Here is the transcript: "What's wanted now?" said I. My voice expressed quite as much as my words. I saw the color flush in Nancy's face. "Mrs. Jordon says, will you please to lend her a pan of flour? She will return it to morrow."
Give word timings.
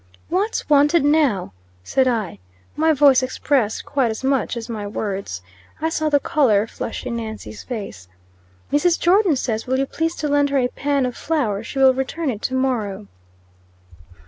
"What's 0.29 0.67
wanted 0.67 1.05
now?" 1.05 1.53
said 1.83 2.07
I. 2.07 2.39
My 2.75 2.91
voice 2.91 3.21
expressed 3.21 3.85
quite 3.85 4.09
as 4.09 4.23
much 4.23 4.57
as 4.57 4.67
my 4.67 4.87
words. 4.87 5.43
I 5.79 5.89
saw 5.89 6.09
the 6.09 6.19
color 6.19 6.65
flush 6.65 7.05
in 7.05 7.15
Nancy's 7.17 7.61
face. 7.61 8.07
"Mrs. 8.73 8.99
Jordon 8.99 9.35
says, 9.35 9.67
will 9.67 9.77
you 9.77 9.85
please 9.85 10.15
to 10.15 10.27
lend 10.27 10.49
her 10.49 10.57
a 10.57 10.69
pan 10.69 11.05
of 11.05 11.15
flour? 11.15 11.61
She 11.63 11.77
will 11.77 11.93
return 11.93 12.31
it 12.31 12.41
to 12.41 12.55
morrow." 12.55 13.09